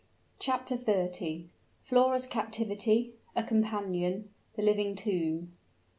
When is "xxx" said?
0.77-1.49